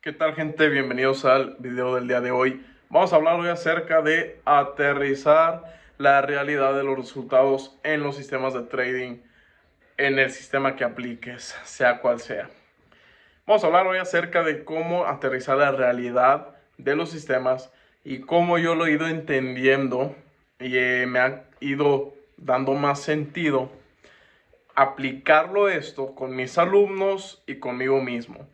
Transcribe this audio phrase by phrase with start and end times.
[0.00, 0.68] ¿Qué tal gente?
[0.68, 2.64] Bienvenidos al video del día de hoy.
[2.88, 5.64] Vamos a hablar hoy acerca de aterrizar
[5.98, 9.16] la realidad de los resultados en los sistemas de trading,
[9.96, 12.48] en el sistema que apliques, sea cual sea.
[13.44, 17.72] Vamos a hablar hoy acerca de cómo aterrizar la realidad de los sistemas
[18.04, 20.14] y cómo yo lo he ido entendiendo
[20.60, 23.72] y eh, me ha ido dando más sentido
[24.76, 28.46] aplicarlo esto con mis alumnos y conmigo mismo.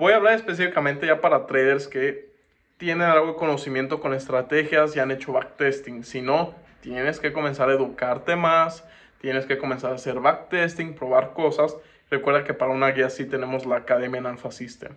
[0.00, 2.30] Voy a hablar específicamente ya para traders que
[2.78, 6.04] tienen algo de conocimiento con estrategias y han hecho backtesting.
[6.04, 8.82] Si no, tienes que comenzar a educarte más,
[9.20, 11.76] tienes que comenzar a hacer backtesting, probar cosas.
[12.10, 14.94] Recuerda que para una guía sí tenemos la academia en Alpha System.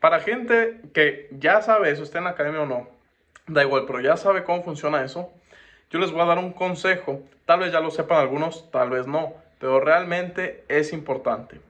[0.00, 2.88] Para gente que ya sabe eso, esté en la academia o no,
[3.46, 5.30] da igual, pero ya sabe cómo funciona eso,
[5.90, 7.20] yo les voy a dar un consejo.
[7.44, 11.60] Tal vez ya lo sepan algunos, tal vez no pero realmente es importante.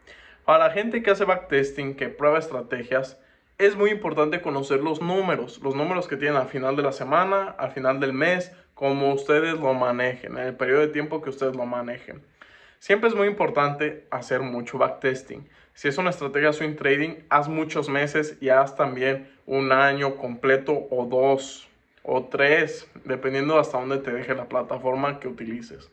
[0.50, 3.16] Para la gente que hace backtesting, que prueba estrategias,
[3.56, 7.54] es muy importante conocer los números, los números que tienen al final de la semana,
[7.56, 11.54] al final del mes, como ustedes lo manejen, en el periodo de tiempo que ustedes
[11.54, 12.20] lo manejen.
[12.80, 15.48] Siempre es muy importante hacer mucho backtesting.
[15.72, 20.88] Si es una estrategia swing trading, haz muchos meses y haz también un año completo
[20.90, 21.68] o dos
[22.02, 25.88] o tres, dependiendo hasta dónde te deje la plataforma que utilices.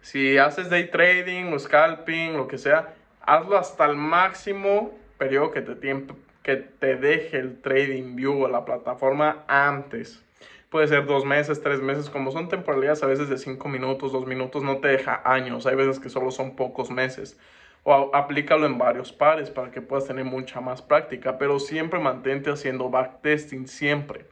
[0.00, 5.62] Si haces day trading o scalping, lo que sea, hazlo hasta el máximo periodo que
[5.62, 6.06] te,
[6.42, 10.22] que te deje el trading view o la plataforma antes.
[10.68, 14.26] Puede ser dos meses, tres meses, como son temporalidades a veces de cinco minutos, dos
[14.26, 15.66] minutos, no te deja años.
[15.66, 17.38] Hay veces que solo son pocos meses.
[17.82, 21.38] O aplícalo en varios pares para que puedas tener mucha más práctica.
[21.38, 24.26] Pero siempre mantente haciendo backtesting, siempre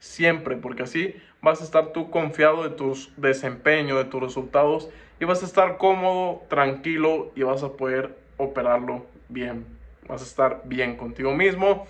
[0.00, 4.88] siempre, porque así vas a estar tú confiado de tu desempeño, de tus resultados
[5.20, 9.66] y vas a estar cómodo, tranquilo y vas a poder operarlo bien.
[10.08, 11.86] Vas a estar bien contigo mismo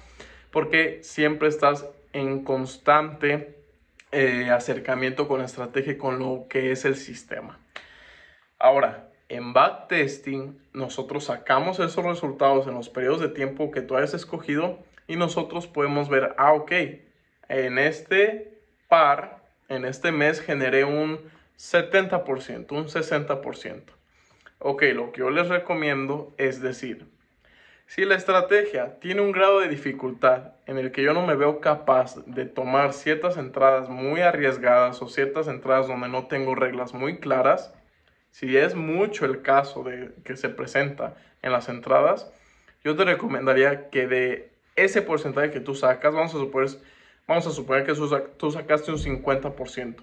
[0.50, 3.56] porque siempre estás en constante
[4.10, 7.60] eh, acercamiento con la estrategia y con lo que es el sistema.
[8.58, 14.12] Ahora, en backtesting, nosotros sacamos esos resultados en los periodos de tiempo que tú hayas
[14.12, 16.72] escogido y nosotros podemos ver, ah, ok,
[17.48, 19.38] en este par,
[19.68, 21.20] en este mes generé un
[21.60, 23.82] 70%, un 60%.
[24.58, 27.06] Ok, lo que yo les recomiendo es decir,
[27.86, 31.60] si la estrategia tiene un grado de dificultad en el que yo no me veo
[31.60, 37.18] capaz de tomar ciertas entradas muy arriesgadas o ciertas entradas donde no tengo reglas muy
[37.18, 37.74] claras,
[38.30, 42.32] si es mucho el caso de que se presenta en las entradas,
[42.82, 46.70] yo te recomendaría que de ese porcentaje que tú sacas, vamos a suponer
[47.30, 47.94] Vamos a suponer que
[48.36, 50.02] tú sacaste un 50%.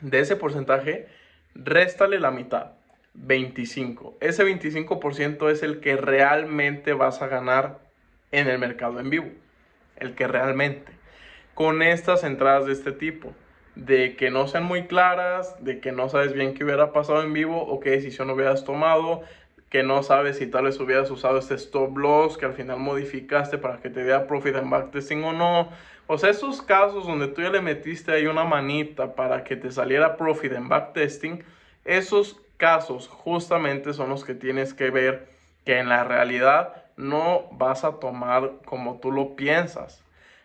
[0.00, 1.08] De ese porcentaje,
[1.54, 2.72] réstale la mitad,
[3.14, 4.16] 25.
[4.20, 7.78] Ese 25% es el que realmente vas a ganar
[8.32, 9.28] en el mercado en vivo.
[9.96, 10.92] El que realmente.
[11.54, 13.32] Con estas entradas de este tipo,
[13.76, 17.32] de que no sean muy claras, de que no sabes bien qué hubiera pasado en
[17.32, 19.22] vivo o qué decisión hubieras tomado,
[19.74, 23.58] que no sabes si tal vez hubieras usado este stop loss que al final modificaste
[23.58, 25.68] para que te dé profit en backtesting o no.
[26.06, 29.72] O sea, esos casos donde tú ya le metiste ahí una manita para que te
[29.72, 31.42] saliera profit en backtesting,
[31.84, 35.26] esos casos justamente son los que tienes que ver
[35.64, 40.04] que en la realidad no vas a tomar como tú lo piensas.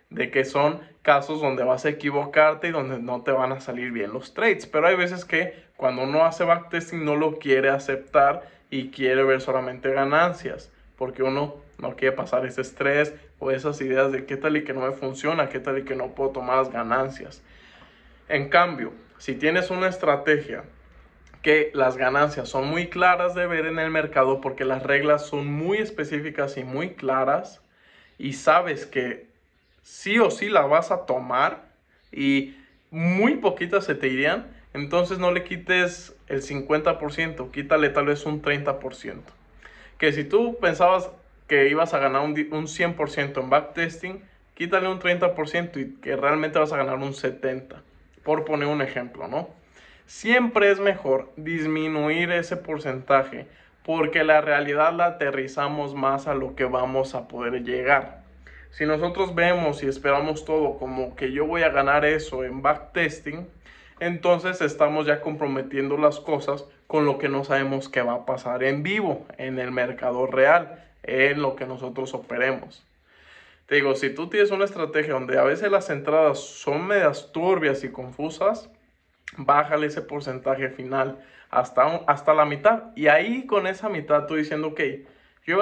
[0.09, 3.91] De que son casos donde vas a equivocarte y donde no te van a salir
[3.91, 4.65] bien los trades.
[4.65, 9.41] Pero hay veces que cuando uno hace backtesting no lo quiere aceptar y quiere ver
[9.41, 14.57] solamente ganancias, porque uno no quiere pasar ese estrés o esas ideas de qué tal
[14.57, 17.41] y que no me funciona, qué tal y que no puedo tomar las ganancias.
[18.27, 20.63] En cambio, si tienes una estrategia
[21.41, 25.47] que las ganancias son muy claras de ver en el mercado porque las reglas son
[25.47, 27.61] muy específicas y muy claras
[28.17, 29.27] y sabes que
[29.81, 31.63] sí o sí la vas a tomar
[32.11, 32.57] y
[32.91, 38.41] muy poquitas se te irían, entonces no le quites el 50%, quítale tal vez un
[38.41, 39.21] 30%.
[39.97, 41.09] Que si tú pensabas
[41.47, 44.23] que ibas a ganar un, 100% en backtesting,
[44.53, 47.81] quítale un 30% y que realmente vas a ganar un 70%,
[48.23, 49.49] por poner un ejemplo, ¿no?
[50.05, 53.47] Siempre es mejor disminuir ese porcentaje
[53.83, 58.23] porque la realidad la aterrizamos más a lo que vamos a poder llegar.
[58.71, 63.47] Si nosotros vemos y esperamos todo como que yo voy a ganar eso en backtesting,
[63.99, 68.63] entonces estamos ya comprometiendo las cosas con lo que no sabemos que va a pasar
[68.63, 72.85] en vivo, en el mercado real, en lo que nosotros operemos.
[73.67, 77.83] Te digo, si tú tienes una estrategia donde a veces las entradas son medias turbias
[77.83, 78.69] y confusas,
[79.37, 81.19] bájale ese porcentaje final
[81.51, 82.85] hasta, hasta la mitad.
[82.95, 84.81] Y ahí con esa mitad tú diciendo, ok,
[85.45, 85.61] Yo,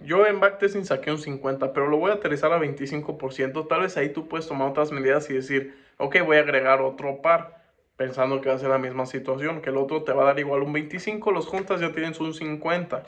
[0.00, 3.68] yo en backtesting saqué un 50, pero lo voy a aterrizar a 25%.
[3.68, 7.20] Tal vez ahí tú puedes tomar otras medidas y decir, ok, voy a agregar otro
[7.22, 7.63] par,
[7.96, 10.38] pensando que va a ser la misma situación, que el otro te va a dar
[10.38, 13.04] igual un 25, los juntas ya tienes un 50.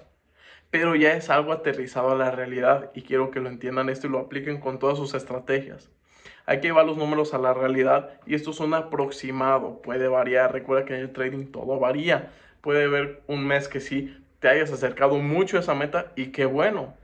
[0.71, 4.11] Pero ya es algo aterrizado a la realidad y quiero que lo entiendan esto y
[4.11, 5.91] lo apliquen con todas sus estrategias.
[6.45, 10.53] Hay que llevar los números a la realidad y esto es un aproximado, puede variar.
[10.53, 12.31] Recuerda que en el trading todo varía.
[12.61, 16.47] Puede haber un mes que sí te hayas acercado mucho a esa meta y qué
[16.47, 16.95] bueno,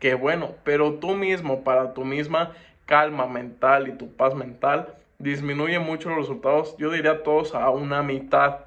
[0.00, 0.54] qué bueno.
[0.64, 2.52] Pero tú mismo, para tu misma
[2.86, 6.76] calma mental y tu paz mental, disminuye mucho los resultados.
[6.78, 8.60] Yo diría todos a una mitad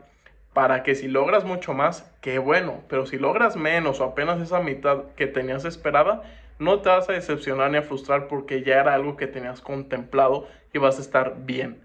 [0.53, 4.59] para que si logras mucho más, qué bueno, pero si logras menos o apenas esa
[4.59, 6.23] mitad que tenías esperada,
[6.59, 10.47] no te vas a decepcionar ni a frustrar porque ya era algo que tenías contemplado
[10.73, 11.79] y vas a estar bien.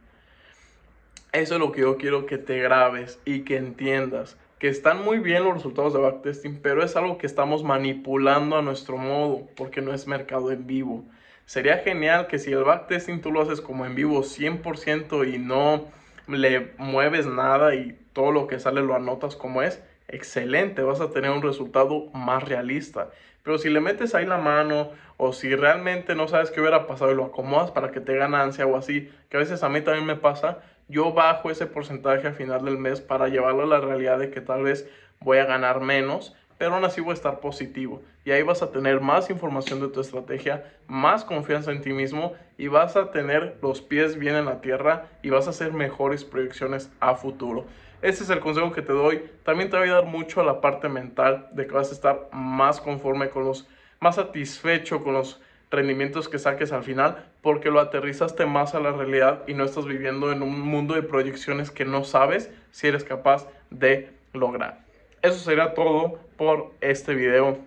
[1.32, 4.36] Eso es lo que yo quiero que te grabes y que entiendas.
[4.58, 8.62] Que están muy bien los resultados de backtesting, pero es algo que estamos manipulando a
[8.62, 11.04] nuestro modo porque no es mercado en vivo.
[11.46, 15.84] Sería genial que si el backtesting tú lo haces como en vivo 100% y no
[16.26, 21.10] le mueves nada y todo lo que sale lo anotas como es, excelente, vas a
[21.10, 23.10] tener un resultado más realista.
[23.44, 27.12] Pero si le metes ahí la mano o si realmente no sabes qué hubiera pasado
[27.12, 30.04] y lo acomodas para que te ganancia o así, que a veces a mí también
[30.04, 30.58] me pasa,
[30.88, 34.40] yo bajo ese porcentaje a final del mes para llevarlo a la realidad de que
[34.40, 34.88] tal vez
[35.20, 38.02] voy a ganar menos, pero aún así voy a estar positivo.
[38.24, 42.34] Y ahí vas a tener más información de tu estrategia, más confianza en ti mismo
[42.58, 46.24] y vas a tener los pies bien en la tierra y vas a hacer mejores
[46.24, 47.66] proyecciones a futuro.
[48.02, 49.22] Ese es el consejo que te doy.
[49.42, 52.28] También te va a ayudar mucho a la parte mental de que vas a estar
[52.32, 53.66] más conforme con los,
[54.00, 58.92] más satisfecho con los rendimientos que saques al final porque lo aterrizaste más a la
[58.92, 63.04] realidad y no estás viviendo en un mundo de proyecciones que no sabes si eres
[63.04, 64.85] capaz de lograr.
[65.22, 67.58] Eso sería todo por este video.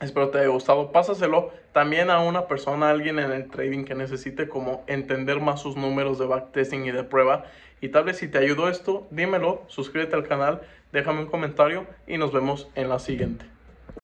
[0.00, 0.92] Espero te haya gustado.
[0.92, 5.60] Pásaselo también a una persona, a alguien en el trading que necesite como entender más
[5.60, 7.44] sus números de backtesting y de prueba.
[7.80, 10.62] Y tal vez si te ayudó esto, dímelo, suscríbete al canal,
[10.92, 13.44] déjame un comentario y nos vemos en la siguiente.